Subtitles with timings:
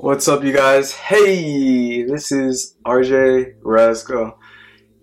[0.00, 0.92] What's up, you guys?
[0.92, 4.32] Hey, this is RJ Rasko,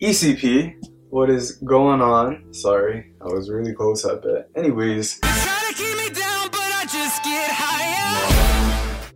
[0.02, 0.82] ECP.
[1.10, 2.54] What is going on?
[2.54, 4.06] Sorry, I was really close.
[4.56, 5.74] Anyways, I
[7.26, 9.12] get higher.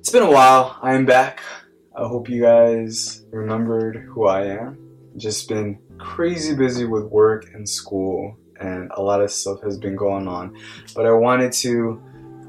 [0.00, 0.76] it's been a while.
[0.82, 1.40] I am back.
[1.96, 4.76] I hope you guys remembered who I am.
[5.16, 9.94] Just been crazy busy with work and school, and a lot of stuff has been
[9.94, 10.56] going on.
[10.96, 12.02] But I wanted to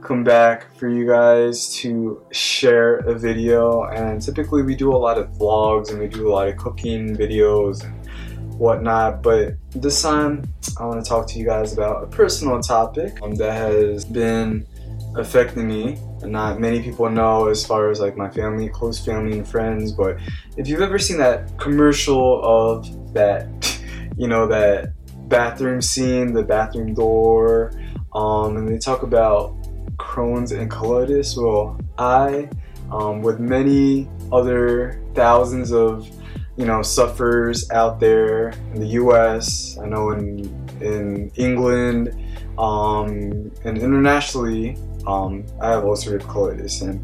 [0.05, 3.83] come back for you guys to share a video.
[3.85, 7.15] And typically, we do a lot of vlogs and we do a lot of cooking
[7.15, 9.23] videos and whatnot.
[9.23, 10.43] But this time,
[10.79, 14.67] I want to talk to you guys about a personal topic um, that has been
[15.15, 19.37] affecting me and not many people know as far as like my family close family
[19.37, 20.17] and friends but
[20.57, 23.47] if you've ever seen that commercial of that
[24.17, 24.91] you know that
[25.29, 27.71] bathroom scene the bathroom door
[28.13, 29.55] um, and they talk about
[29.97, 32.49] crohn's and colitis well i
[32.91, 36.07] um, with many other thousands of
[36.57, 40.45] you know sufferers out there in the us i know in
[40.81, 42.09] in england
[42.57, 46.99] um, and internationally um, I have ulcerative colitis, and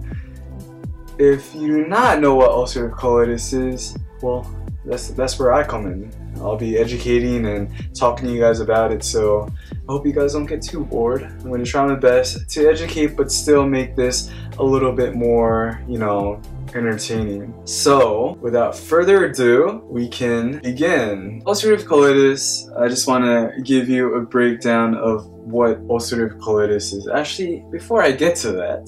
[1.20, 4.50] if you do not know what ulcerative colitis is, well,
[4.86, 6.12] that's that's where I come in.
[6.42, 9.04] I'll be educating and talking to you guys about it.
[9.04, 11.24] So I hope you guys don't get too bored.
[11.24, 15.16] I'm going to try my best to educate, but still make this a little bit
[15.16, 16.42] more, you know,
[16.76, 17.54] entertaining.
[17.66, 21.42] So, without further ado, we can begin.
[21.46, 27.08] Ulcerative colitis, I just want to give you a breakdown of what ulcerative colitis is.
[27.08, 28.88] Actually, before I get to that,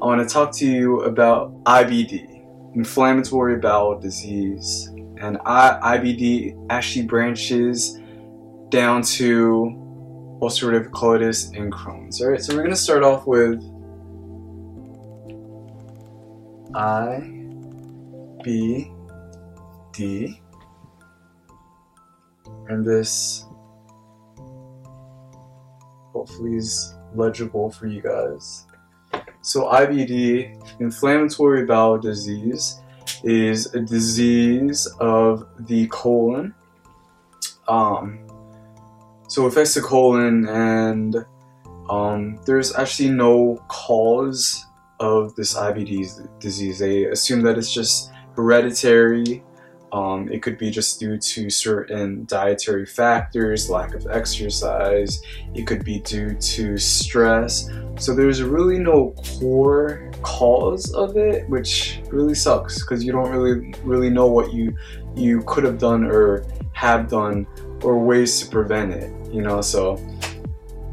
[0.00, 4.88] I want to talk to you about IBD, inflammatory bowel disease.
[5.20, 7.98] And I, IBD actually branches
[8.70, 9.76] down to
[10.40, 12.22] ulcerative colitis and Crohn's.
[12.22, 13.62] All right, so we're going to start off with
[16.74, 17.20] I
[18.42, 18.90] B
[19.92, 20.40] D
[22.68, 23.44] and this
[26.12, 28.66] hopefully is legible for you guys.
[29.42, 32.80] So IBD, inflammatory bowel disease,
[33.24, 36.54] is a disease of the colon.
[37.68, 38.26] Um,
[39.28, 41.24] so it affects the colon and
[41.88, 44.64] um, there's actually no cause
[45.00, 46.78] of this IBD disease.
[46.78, 49.42] They assume that it's just hereditary.
[49.92, 55.20] Um, it could be just due to certain dietary factors, lack of exercise.
[55.54, 57.68] It could be due to stress.
[57.98, 63.74] So there's really no core cause of it, which really sucks because you don't really
[63.82, 64.76] really know what you
[65.16, 67.46] you could have done or have done
[67.82, 69.12] or ways to prevent it.
[69.32, 69.98] You know, so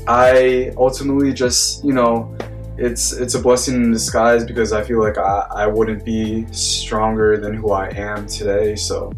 [0.07, 2.35] I ultimately just you know
[2.77, 7.37] it's it's a blessing in disguise because I feel like I, I wouldn't be stronger
[7.37, 8.75] than who I am today.
[8.75, 9.11] So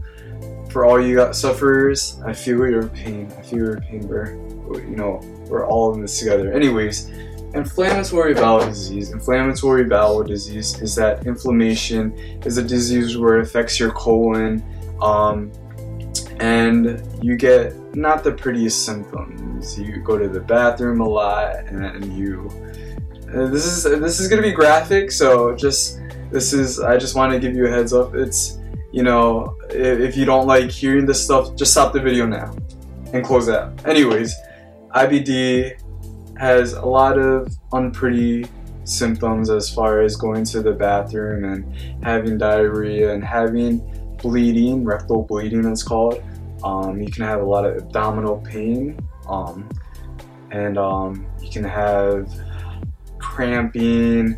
[0.69, 3.31] for all you got sufferers, I feel your pain.
[3.37, 4.07] I feel your pain.
[4.07, 4.33] We're
[4.81, 6.53] you know we're all in this together.
[6.53, 7.09] Anyways,
[7.53, 9.11] inflammatory bowel disease.
[9.11, 12.13] Inflammatory bowel disease is that inflammation
[12.45, 14.63] is a disease where it affects your colon,
[15.01, 15.51] um,
[16.39, 19.77] and you get not the prettiest symptoms.
[19.77, 22.49] You go to the bathroom a lot, and you
[23.31, 25.99] this is this is gonna be graphic, so just
[26.31, 28.15] this is I just want to give you a heads up.
[28.15, 28.57] It's
[28.91, 32.55] you know if, if you don't like hearing this stuff, just stop the video now
[33.13, 33.85] and close out.
[33.85, 34.35] Anyways,
[34.95, 35.79] IBD
[36.37, 38.47] has a lot of unpretty
[38.85, 43.79] symptoms as far as going to the bathroom and having diarrhea and having
[44.17, 46.21] bleeding, rectal bleeding it's called.
[46.63, 49.69] Um, you can have a lot of abdominal pain, um,
[50.51, 52.29] and um, you can have
[53.19, 54.37] cramping.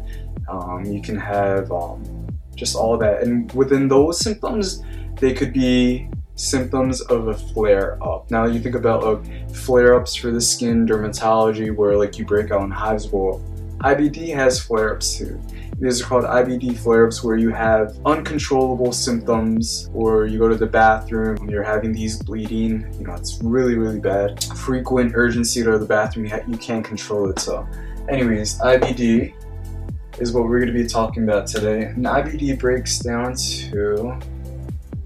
[0.49, 4.83] Um, you can have um, just all that, and within those symptoms,
[5.19, 8.29] they could be symptoms of a flare up.
[8.31, 12.51] Now you think about like flare ups for the skin dermatology, where like you break
[12.51, 13.07] out in hives.
[13.07, 13.41] Well,
[13.79, 15.39] IBD has flare ups too.
[15.79, 20.55] These are called IBD flare ups, where you have uncontrollable symptoms, or you go to
[20.55, 22.87] the bathroom, you're having these bleeding.
[22.99, 24.43] You know, it's really really bad.
[24.55, 27.39] Frequent urgency to go to the bathroom, you, ha- you can't control it.
[27.39, 27.67] So
[28.09, 29.33] Anyways, IBD
[30.19, 31.83] is what we're going to be talking about today.
[31.83, 34.19] And IBD breaks down to.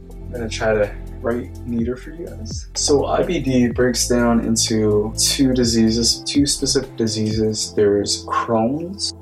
[0.09, 2.69] I'm going to try to write neater for you guys.
[2.75, 7.73] So, IBD breaks down into two diseases, two specific diseases.
[7.75, 9.13] There's Crohn's.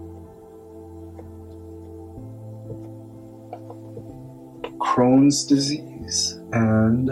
[4.79, 7.09] Crohn's disease and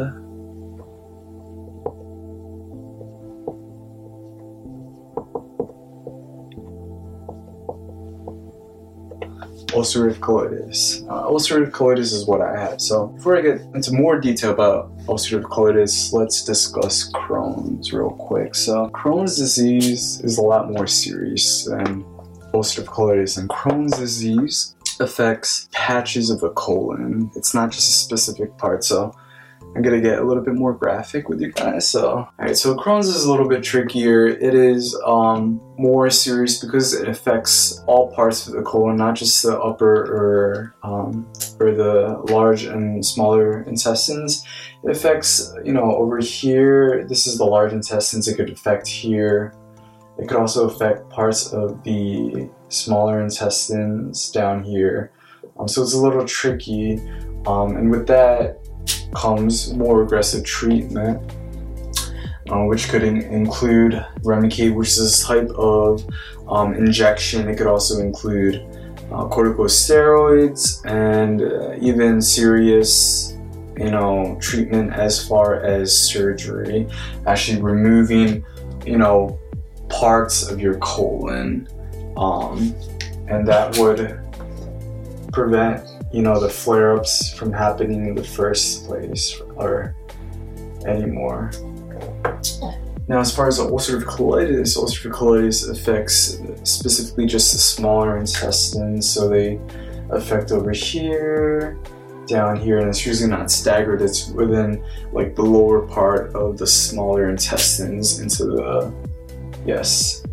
[9.71, 11.03] ulcerative colitis.
[11.09, 12.81] Uh, ulcerative colitis is what I have.
[12.81, 18.55] So before I get into more detail about ulcerative colitis, let's discuss Crohn's real quick.
[18.55, 22.03] So Crohn's disease is a lot more serious than
[22.53, 27.31] ulcerative colitis, and Crohn's disease affects patches of the colon.
[27.35, 28.83] It's not just a specific part.
[28.83, 29.15] So
[29.75, 31.89] I'm gonna get a little bit more graphic with you guys.
[31.89, 34.27] So, all right, so Crohn's is a little bit trickier.
[34.27, 39.41] It is um, more serious because it affects all parts of the colon, not just
[39.43, 41.25] the upper or um,
[41.59, 44.43] or the large and smaller intestines.
[44.83, 47.05] It affects, you know, over here.
[47.07, 48.27] This is the large intestines.
[48.27, 49.53] It could affect here.
[50.19, 55.11] It could also affect parts of the smaller intestines down here.
[55.57, 56.99] Um, so it's a little tricky.
[57.45, 58.60] Um, and with that,
[59.15, 61.21] comes more aggressive treatment,
[62.49, 66.05] uh, which could in- include Remicade, which is a type of
[66.47, 67.47] um, injection.
[67.49, 68.55] It could also include
[69.11, 73.37] uh, corticosteroids and uh, even serious,
[73.77, 76.87] you know, treatment as far as surgery,
[77.27, 78.45] actually removing,
[78.85, 79.37] you know,
[79.89, 81.67] parts of your colon,
[82.15, 82.73] um,
[83.27, 84.17] and that would
[85.33, 89.95] prevent you know the flare-ups from happening in the first place or
[90.85, 91.51] anymore.
[93.07, 99.09] Now, as far as the ulcerative colitis, ulcerative colitis affects specifically just the smaller intestines,
[99.09, 99.59] so they
[100.11, 101.77] affect over here,
[102.27, 104.01] down here, and it's usually not staggered.
[104.01, 108.93] It's within like the lower part of the smaller intestines into the
[109.65, 110.23] yes,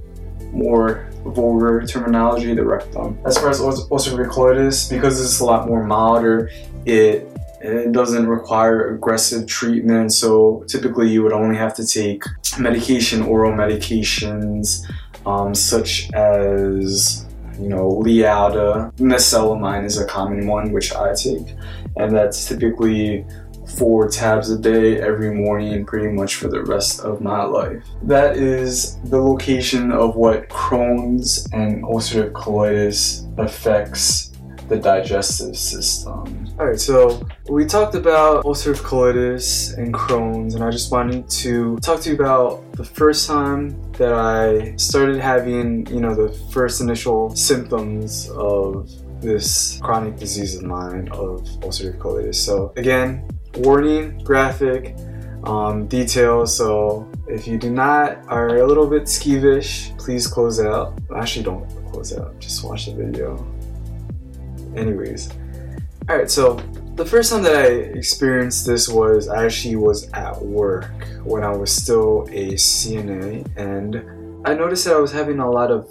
[0.53, 3.19] more vulgar terminology, the rectum.
[3.25, 6.51] As far as ulcerative colitis, because it's a lot more milder,
[6.87, 7.29] it
[7.61, 10.13] it doesn't require aggressive treatment.
[10.13, 12.23] So typically, you would only have to take
[12.59, 14.87] medication, oral medications,
[15.27, 17.27] um, such as
[17.61, 21.55] you know, Lialda, mesalamine is a common one which I take,
[21.97, 23.27] and that's typically
[23.77, 27.85] four tabs a day every morning pretty much for the rest of my life.
[28.03, 34.33] That is the location of what Crohn's and ulcerative colitis affects
[34.69, 36.47] the digestive system.
[36.59, 42.01] Alright, so we talked about ulcerative colitis and Crohn's, and I just wanted to talk
[42.03, 47.35] to you about the first time that I started having, you know, the first initial
[47.35, 48.91] symptoms of
[49.21, 52.37] this chronic disease of mine of ulcerative colitis.
[52.37, 53.27] So, again,
[53.59, 54.97] warning, graphic,
[55.45, 56.57] um, details.
[56.57, 60.99] So if you do not are a little bit skeevish, please close out.
[61.15, 62.39] Actually, don't close out.
[62.39, 63.47] Just watch the video.
[64.77, 65.31] Anyways,
[66.09, 66.31] all right.
[66.31, 66.55] So
[66.95, 70.91] the first time that I experienced this was I actually was at work
[71.25, 75.71] when I was still a CNA, and I noticed that I was having a lot
[75.71, 75.91] of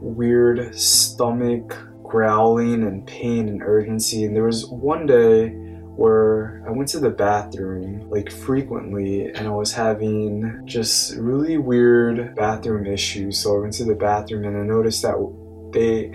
[0.00, 4.24] weird stomach growling and pain and urgency.
[4.24, 5.67] And there was one day
[5.98, 12.36] where I went to the bathroom like frequently and I was having just really weird
[12.36, 13.42] bathroom issues.
[13.42, 15.16] So I went to the bathroom and I noticed that
[15.72, 16.12] they,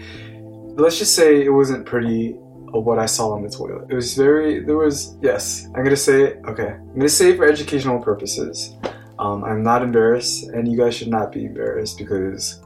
[0.81, 2.33] let's just say it wasn't pretty
[2.73, 3.87] of what I saw on the toilet.
[3.89, 6.69] It was very, there was, yes, I'm gonna say it, okay.
[6.79, 8.77] I'm gonna say it for educational purposes.
[9.19, 12.61] Um, I'm not embarrassed and you guys should not be embarrassed because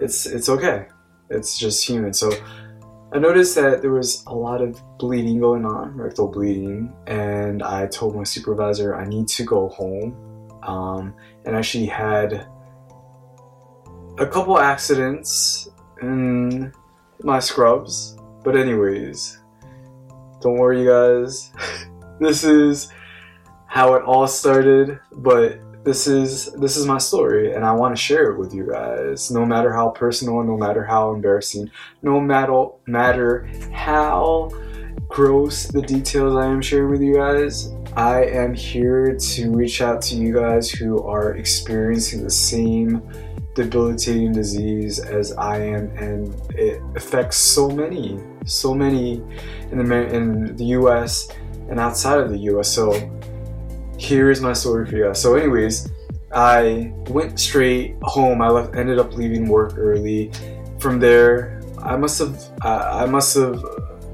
[0.00, 0.86] it's, it's okay.
[1.30, 2.12] It's just human.
[2.12, 2.32] So
[3.12, 7.86] I noticed that there was a lot of bleeding going on, rectal bleeding, and I
[7.86, 10.16] told my supervisor I need to go home.
[10.62, 12.48] Um, and I actually had
[14.18, 15.68] a couple accidents
[16.02, 16.72] in
[17.22, 18.16] my scrubs.
[18.42, 19.38] But, anyways,
[20.40, 21.52] don't worry, you guys.
[22.20, 22.88] this is
[23.66, 28.02] how it all started, but this is this is my story and I want to
[28.02, 29.30] share it with you guys.
[29.30, 31.70] No matter how personal, no matter how embarrassing,
[32.02, 34.50] no matter matter how
[35.06, 40.02] gross the details I am sharing with you guys, I am here to reach out
[40.02, 43.00] to you guys who are experiencing the same
[43.54, 49.22] debilitating disease as I am, and it affects so many, so many
[49.70, 51.28] in the in the U.S.
[51.70, 52.68] and outside of the U.S.
[52.68, 52.90] So
[53.98, 55.14] here is my story for you.
[55.14, 55.90] So, anyways,
[56.32, 58.42] I went straight home.
[58.42, 60.30] I left, ended up leaving work early.
[60.78, 63.62] From there, I must have uh, I must have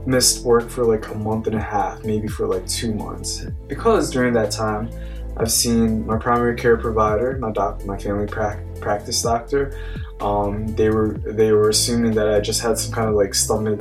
[0.07, 4.11] missed work for like a month and a half, maybe for like two months, because
[4.11, 4.91] during that time,
[5.37, 9.79] I've seen my primary care provider, my doc, my family pra- practice doctor.
[10.21, 13.81] Um, they were they were assuming that I just had some kind of like stomach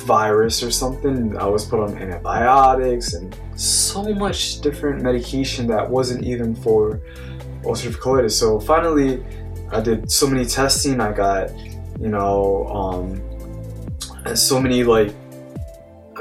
[0.00, 1.36] virus or something.
[1.36, 7.00] I was put on antibiotics and so much different medication that wasn't even for
[7.62, 8.32] ulcerative colitis.
[8.32, 9.24] So finally,
[9.70, 11.00] I did so many testing.
[11.00, 11.50] I got,
[11.98, 15.14] you know, um, so many like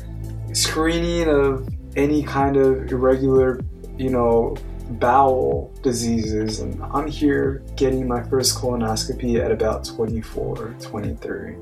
[0.53, 3.61] screening of any kind of irregular
[3.97, 4.57] you know
[4.91, 6.59] bowel diseases.
[6.59, 11.55] And i'm here getting my first colonoscopy at about 24 23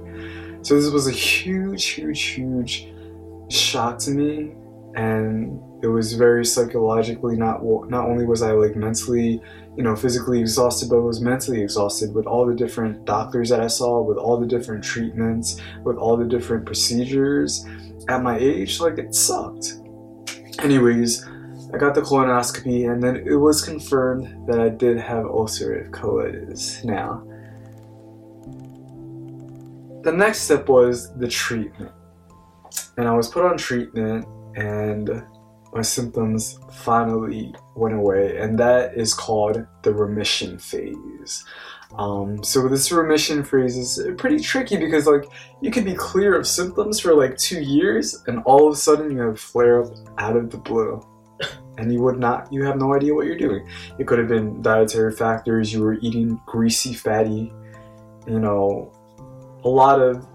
[0.61, 2.87] so this was a huge huge huge
[3.49, 4.55] shock to me
[4.95, 9.41] and it was very psychologically not not only was i like mentally
[9.77, 13.61] you know physically exhausted but I was mentally exhausted with all the different doctors that
[13.61, 17.65] i saw with all the different treatments with all the different procedures.
[18.07, 19.79] At my age like it sucked.
[20.59, 21.25] Anyways
[21.71, 26.83] I got the colonoscopy, and then it was confirmed that I did have ulcerative colitis.
[26.83, 27.23] Now,
[30.01, 31.91] the next step was the treatment,
[32.99, 34.25] and I was put on treatment,
[34.57, 35.23] and
[35.73, 41.45] my symptoms finally went away, and that is called the remission phase.
[41.97, 45.23] Um, so this remission phase is pretty tricky because like
[45.61, 49.09] you could be clear of symptoms for like two years, and all of a sudden
[49.11, 51.01] you have a flare up out of the blue
[51.77, 53.65] and you would not you have no idea what you're doing
[53.97, 57.53] it could have been dietary factors you were eating greasy fatty
[58.27, 58.91] you know
[59.63, 60.27] a lot of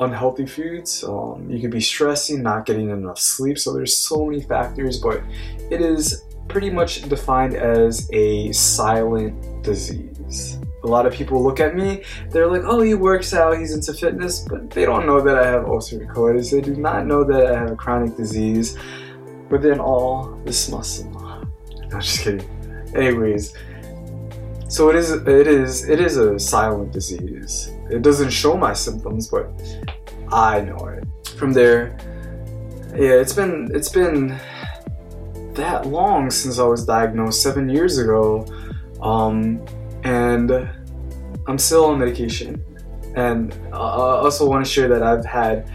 [0.00, 4.42] unhealthy foods um, you could be stressing not getting enough sleep so there's so many
[4.42, 5.22] factors but
[5.70, 11.74] it is pretty much defined as a silent disease a lot of people look at
[11.76, 15.36] me they're like oh he works out he's into fitness but they don't know that
[15.36, 18.76] i have ulcerative colitis they do not know that i have a chronic disease
[19.50, 21.16] within all this muscle.
[21.90, 22.48] No, just kidding.
[22.94, 23.52] Anyways,
[24.68, 27.72] so it is it is it is a silent disease.
[27.90, 29.50] It doesn't show my symptoms, but
[30.32, 31.04] I know it.
[31.36, 31.96] From there,
[32.94, 34.38] yeah, it's been it's been
[35.54, 38.46] that long since I was diagnosed seven years ago,
[39.02, 39.64] um,
[40.04, 40.50] and
[41.46, 42.64] I'm still on medication.
[43.16, 45.68] And I also want to share that I've had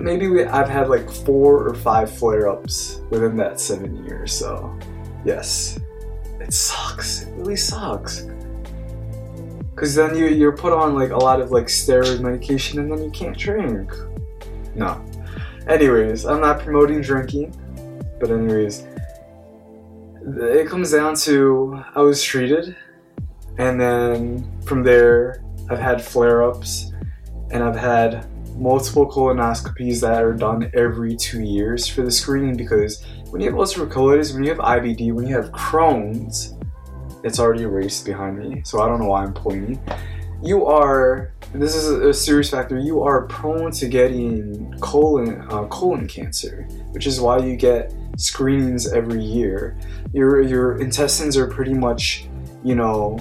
[0.00, 4.32] maybe we, I've had like four or five flare ups within that seven years.
[4.32, 4.78] So,
[5.24, 5.78] yes,
[6.40, 7.22] it sucks.
[7.22, 8.26] It really sucks.
[9.82, 13.02] Because then you, you're put on like a lot of like steroid medication and then
[13.02, 13.92] you can't drink.
[14.76, 15.04] No.
[15.66, 17.52] Anyways, I'm not promoting drinking.
[18.20, 18.86] But, anyways,
[20.24, 22.76] it comes down to I was treated.
[23.58, 26.92] And then from there, I've had flare ups
[27.50, 28.24] and I've had
[28.56, 33.58] multiple colonoscopies that are done every two years for the screening because when you have
[33.58, 36.54] ulcerative colitis, when you have IBD, when you have Crohn's,
[37.24, 39.80] it's already erased behind me, so I don't know why I'm pointing.
[40.42, 46.08] You are, this is a serious factor, you are prone to getting colon, uh, colon
[46.08, 49.78] cancer, which is why you get screenings every year.
[50.12, 52.26] Your, your intestines are pretty much,
[52.64, 53.20] you know,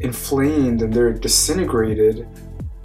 [0.00, 2.26] inflamed and they're disintegrated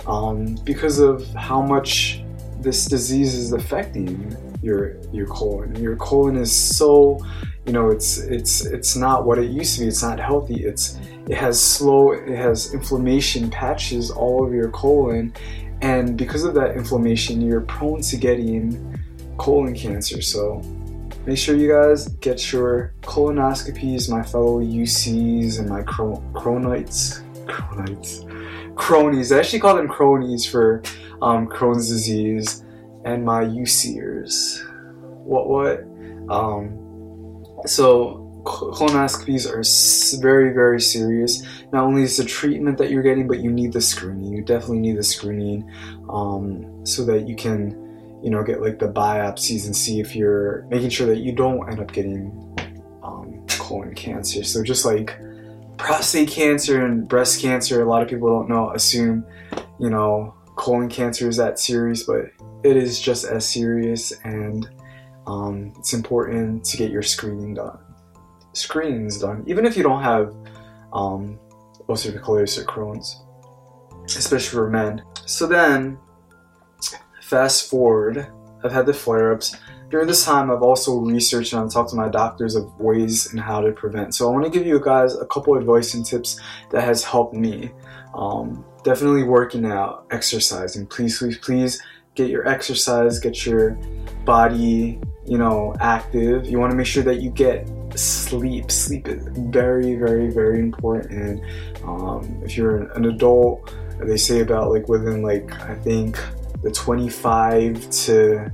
[0.08, 2.22] um, because of how much
[2.60, 5.76] this disease is affecting your your colon.
[5.76, 7.20] Your colon is so,
[7.66, 9.88] you know, it's it's it's not what it used to be.
[9.88, 10.64] It's not healthy.
[10.64, 12.12] It's it has slow.
[12.14, 15.34] It has inflammation patches all over your colon,
[15.82, 19.00] and because of that inflammation, you're prone to getting
[19.38, 20.22] colon cancer.
[20.22, 20.62] So.
[21.26, 27.24] Make sure you guys get your colonoscopies, my fellow UCs, and my chro- Cronites.
[27.46, 28.30] Cronites
[28.76, 29.32] cronies.
[29.32, 30.82] I actually call them cronies for
[31.22, 32.64] um, Crohn's disease
[33.06, 34.62] and my UCers.
[35.26, 35.84] What what?
[36.30, 36.84] Um,
[37.66, 39.64] so colonoscopies are
[40.22, 43.80] very very serious not only is the treatment that you're getting but you need the
[43.80, 45.70] screening you definitely need the screening
[46.10, 47.72] um, so that you can
[48.22, 51.70] you know get like the biopsies and see if you're making sure that you don't
[51.70, 52.32] end up getting
[53.02, 55.18] um, colon cancer so just like
[55.78, 59.26] prostate cancer and breast cancer a lot of people don't know assume
[59.80, 62.26] you know colon cancer is that serious but
[62.64, 64.70] it is just as serious and
[65.28, 67.80] um, it's important to get your screening done
[68.54, 70.36] screenings done even if you don't have
[70.94, 71.40] um,
[71.88, 73.24] ulcerative colitis or crohn's
[74.06, 75.02] especially for men.
[75.26, 75.98] So then
[77.22, 78.28] fast forward
[78.64, 79.56] i've had the flare-ups.
[79.90, 83.40] During this time i've also researched and i've talked to my doctors of ways and
[83.40, 84.16] how to prevent.
[84.16, 86.40] So i want to give you guys a couple advice and tips
[86.72, 87.72] that has helped me
[88.14, 90.86] um, definitely working out exercising.
[90.86, 91.82] Please please please
[92.16, 93.72] get your exercise get your
[94.26, 96.46] body you know active.
[96.48, 98.72] You want to make sure that you get sleep.
[98.72, 101.12] Sleep is very very very important.
[101.12, 106.20] And um, if you're an adult they say about like within like i think
[106.62, 108.52] the 25 to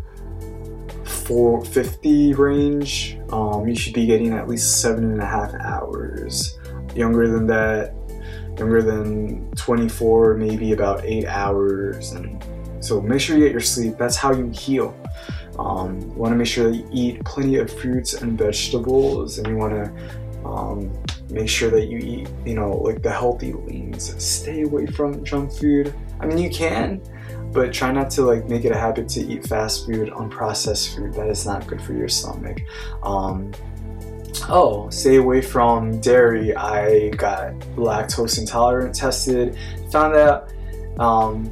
[1.06, 6.58] 450 range um, you should be getting at least seven and a half hours.
[6.96, 7.94] Younger than that
[8.58, 12.44] younger than 24 maybe about eight hours and
[12.80, 13.98] so make sure you get your sleep.
[13.98, 14.96] That's how you heal.
[15.58, 19.48] Um, you want to make sure that you eat plenty of fruits and vegetables and
[19.48, 24.24] you want to um, make sure that you eat you know like the healthy leans.
[24.24, 25.94] Stay away from junk food.
[26.20, 27.02] I mean you can
[27.52, 31.14] but try not to like make it a habit to eat fast food unprocessed food.
[31.14, 32.60] That is not good for your stomach.
[33.04, 33.52] Um,
[34.48, 36.56] oh stay away from dairy.
[36.56, 39.58] I got lactose intolerant tested.
[39.92, 40.54] Found out
[41.00, 41.52] um,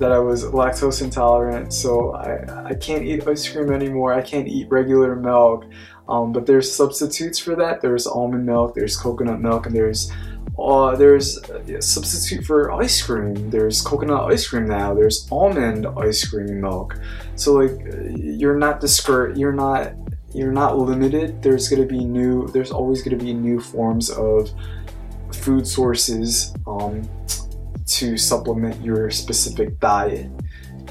[0.00, 4.48] that i was lactose intolerant so I, I can't eat ice cream anymore i can't
[4.48, 5.66] eat regular milk
[6.08, 10.10] um, but there's substitutes for that there's almond milk there's coconut milk and there's
[10.58, 13.50] uh, there's a substitute for ice cream.
[13.50, 14.92] There's coconut ice cream now.
[14.92, 16.98] There's almond ice cream milk.
[17.36, 17.80] So like
[18.14, 19.94] you're not discour- you're not
[20.34, 21.42] you're not limited.
[21.42, 22.46] There's gonna be new.
[22.48, 24.50] There's always gonna be new forms of
[25.32, 27.08] food sources um,
[27.90, 30.30] to supplement your specific diet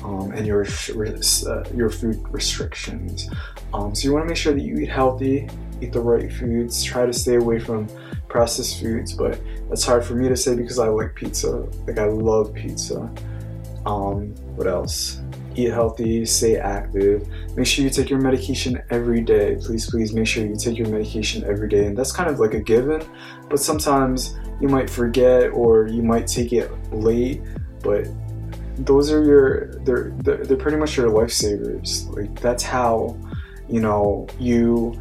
[0.03, 3.29] um, and your uh, your food restrictions.
[3.73, 5.47] Um, so you want to make sure that you eat healthy,
[5.81, 6.83] eat the right foods.
[6.83, 7.87] Try to stay away from
[8.27, 11.67] processed foods, but that's hard for me to say because I like pizza.
[11.87, 13.09] Like I love pizza.
[13.85, 15.19] Um, what else?
[15.55, 17.27] Eat healthy, stay active.
[17.55, 19.57] Make sure you take your medication every day.
[19.59, 21.85] Please, please make sure you take your medication every day.
[21.85, 23.01] And that's kind of like a given,
[23.49, 27.41] but sometimes you might forget or you might take it late.
[27.81, 28.07] But
[28.77, 32.13] those are your they're they're, pretty much your lifesavers.
[32.15, 33.17] Like that's how
[33.67, 34.97] you know you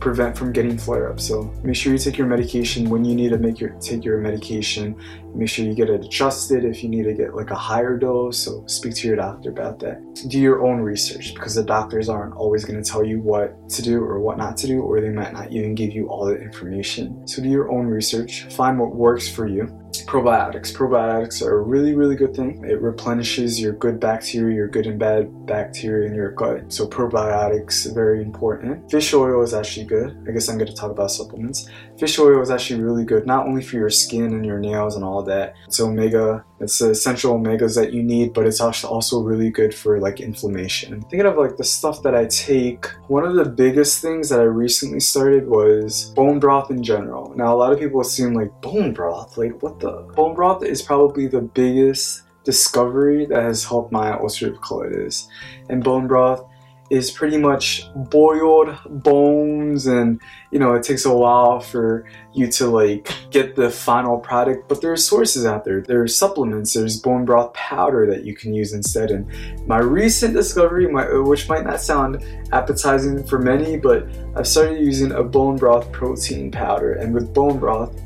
[0.00, 1.26] prevent from getting flare-ups.
[1.26, 4.18] So make sure you take your medication when you need to make your take your
[4.18, 4.96] medication.
[5.34, 8.38] Make sure you get it adjusted if you need to get like a higher dose.
[8.38, 10.00] So speak to your doctor about that.
[10.28, 13.82] Do your own research because the doctors aren't always going to tell you what to
[13.82, 16.36] do or what not to do, or they might not even give you all the
[16.36, 17.26] information.
[17.26, 18.44] So do your own research.
[18.44, 20.72] Find what works for you probiotics.
[20.72, 22.64] Probiotics are a really, really good thing.
[22.64, 26.72] It replenishes your good bacteria, your good and bad bacteria in your gut.
[26.72, 28.90] So probiotics very important.
[28.90, 30.16] Fish oil is actually good.
[30.28, 31.68] I guess I'm going to talk about supplements.
[31.98, 35.04] Fish oil is actually really good, not only for your skin and your nails and
[35.04, 35.54] all that.
[35.66, 36.44] It's omega.
[36.60, 41.00] It's the essential omegas that you need, but it's also really good for like inflammation.
[41.02, 44.44] Thinking of like the stuff that I take, one of the biggest things that I
[44.44, 47.32] recently started was bone broth in general.
[47.36, 50.82] Now a lot of people assume like bone broth, like what the bone broth is
[50.82, 55.28] probably the biggest discovery that has helped my ulcerative colitis.
[55.68, 56.44] And bone broth
[56.90, 60.20] is pretty much boiled bones and
[60.50, 64.80] you know it takes a while for you to like get the final product but
[64.80, 65.82] there are sources out there.
[65.82, 66.72] There are supplements.
[66.72, 69.10] There's bone broth powder that you can use instead.
[69.10, 69.28] And
[69.66, 70.86] my recent discovery
[71.22, 76.50] which might not sound appetizing for many but i've started using a bone broth protein
[76.50, 76.94] powder.
[76.94, 78.00] And with bone broth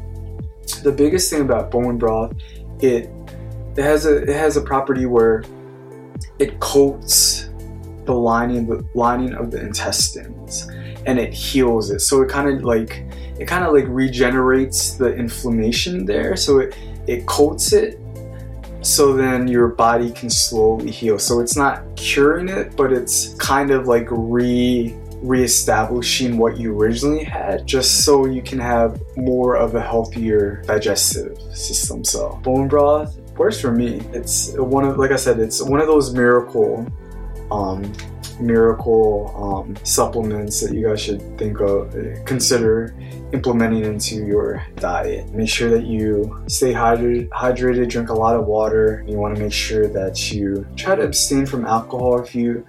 [0.83, 2.33] the biggest thing about bone broth
[2.81, 3.11] it
[3.77, 5.45] it has a it has a property where
[6.39, 7.51] it coats
[8.05, 10.69] the lining the lining of the intestines
[11.07, 12.01] and it heals it.
[12.01, 13.05] So it kind of like
[13.39, 16.37] it kind of like regenerates the inflammation there.
[16.37, 17.99] So it it coats it
[18.83, 21.19] so then your body can slowly heal.
[21.19, 27.25] So it's not curing it but it's kind of like re reestablishing what you originally
[27.25, 33.17] had just so you can have more of a healthier digestive system so bone broth
[33.39, 36.87] works for me it's one of like i said it's one of those miracle
[37.51, 37.93] um,
[38.41, 42.95] miracle um, supplements that you guys should think of, consider
[43.33, 45.31] implementing into your diet.
[45.33, 49.05] Make sure that you stay hydrated drink a lot of water.
[49.07, 52.67] You want to make sure that you try to abstain from alcohol if you,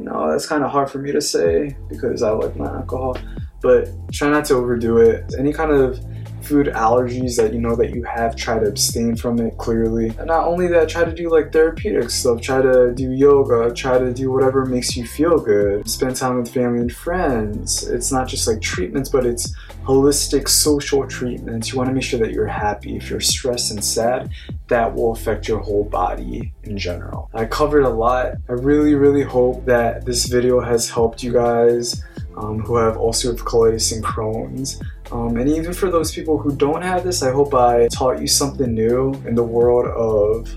[0.00, 3.18] you know, that's kind of hard for me to say because I like my alcohol,
[3.60, 5.34] but try not to overdo it.
[5.38, 6.00] Any kind of
[6.42, 10.08] food allergies that you know that you have, try to abstain from it clearly.
[10.18, 13.98] And not only that, try to do like therapeutic stuff, try to do yoga, try
[13.98, 15.88] to do whatever makes you feel good.
[15.88, 17.88] Spend time with family and friends.
[17.88, 21.70] It's not just like treatments, but it's holistic social treatments.
[21.70, 22.96] You want to make sure that you're happy.
[22.96, 24.30] If you're stressed and sad,
[24.68, 27.30] that will affect your whole body in general.
[27.34, 28.34] I covered a lot.
[28.48, 32.02] I really, really hope that this video has helped you guys
[32.36, 34.80] um, who have ulcerative colitis and Crohn's.
[35.12, 38.28] Um, and even for those people who don't have this, I hope I taught you
[38.28, 40.48] something new in the world of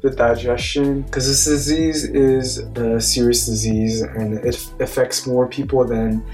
[0.00, 6.24] the digestion because this disease is a serious disease and it affects more people than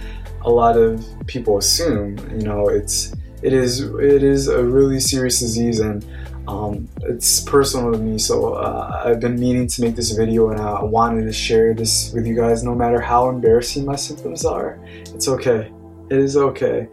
[0.42, 2.18] a lot of people assume.
[2.30, 6.06] You know, it's it is it is a really serious disease and
[6.46, 8.18] um, it's personal to me.
[8.18, 12.12] So uh, I've been meaning to make this video and I wanted to share this
[12.12, 12.62] with you guys.
[12.62, 14.78] No matter how embarrassing my symptoms are,
[15.12, 15.72] it's okay
[16.10, 16.88] it is okay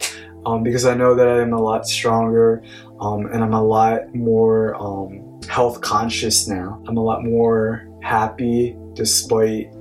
[0.46, 2.62] um, because I know that I am a lot stronger
[3.00, 6.82] um, and I'm a lot more um, health conscious now.
[6.86, 9.72] I'm a lot more happy despite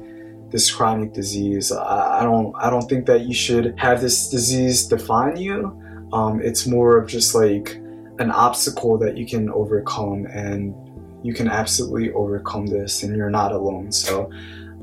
[0.52, 1.72] this chronic disease.
[1.72, 5.80] I, I don't I don't think that you should have this disease define you.
[6.13, 7.76] Um, it's more of just like
[8.19, 10.76] an obstacle that you can overcome and
[11.24, 13.91] you can absolutely overcome this and you're not alone.
[13.91, 14.30] So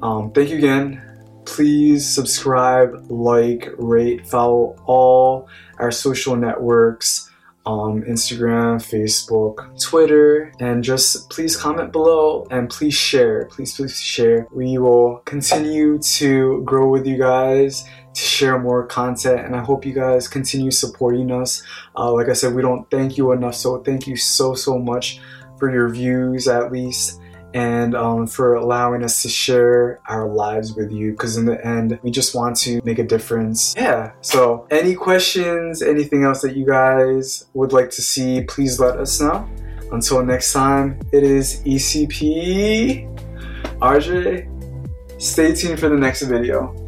[0.02, 1.09] um, thank you again
[1.44, 5.48] please subscribe, like, rate, follow all
[5.78, 7.30] our social networks
[7.66, 13.46] um, Instagram, Facebook, Twitter, and just please comment below and please share.
[13.46, 14.46] Please, please share.
[14.52, 19.84] We will continue to grow with you guys to share more content, and I hope
[19.84, 21.62] you guys continue supporting us.
[21.96, 25.20] Uh, like I said, we don't thank you enough, so thank you so, so much
[25.58, 27.19] for your views at least
[27.54, 31.98] and um, for allowing us to share our lives with you because in the end
[32.02, 33.74] we just want to make a difference.
[33.76, 38.98] Yeah so any questions anything else that you guys would like to see please let
[38.98, 39.48] us know.
[39.92, 43.08] Until next time it is ecp
[43.80, 46.79] rj stay tuned for the next video